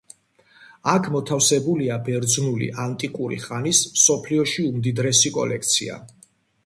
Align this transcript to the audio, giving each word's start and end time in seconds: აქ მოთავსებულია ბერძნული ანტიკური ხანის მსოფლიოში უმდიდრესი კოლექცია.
აქ 0.93 1.09
მოთავსებულია 1.15 1.97
ბერძნული 2.07 2.69
ანტიკური 2.85 3.37
ხანის 3.47 3.83
მსოფლიოში 3.93 4.67
უმდიდრესი 4.71 5.33
კოლექცია. 5.41 6.01